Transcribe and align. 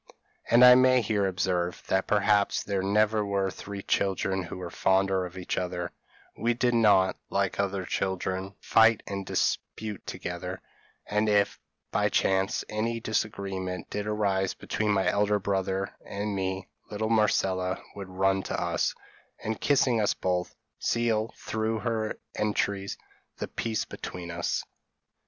And 0.49 0.65
I 0.65 0.73
may 0.73 0.99
here 1.01 1.27
observe, 1.27 1.83
that 1.85 2.07
perhaps 2.07 2.63
there 2.63 2.81
never 2.81 3.23
were 3.23 3.51
three 3.51 3.83
children 3.83 4.41
who 4.41 4.57
were 4.57 4.71
fonder 4.71 5.27
of 5.27 5.37
each 5.37 5.59
other; 5.59 5.91
we 6.35 6.55
did 6.55 6.73
not, 6.73 7.17
like 7.29 7.59
other 7.59 7.85
children, 7.85 8.55
fight 8.61 9.03
and 9.05 9.23
dispute 9.27 10.07
together; 10.07 10.59
and 11.05 11.29
if, 11.29 11.59
by 11.91 12.09
chance, 12.09 12.63
any 12.67 12.99
disagreement 12.99 13.91
did 13.91 14.07
arise 14.07 14.55
between 14.55 14.89
my 14.89 15.07
elder 15.07 15.37
brother 15.37 15.95
and 16.03 16.35
me, 16.35 16.67
little 16.89 17.11
Marcella 17.11 17.79
would 17.95 18.09
run 18.09 18.41
to 18.41 18.59
us, 18.59 18.95
and 19.43 19.61
kissing 19.61 20.01
us 20.01 20.15
both, 20.15 20.55
seal, 20.79 21.31
through 21.37 21.77
her 21.81 22.17
entreaties, 22.39 22.97
the 23.37 23.47
peace 23.47 23.85
between 23.85 24.31
us. 24.31 24.63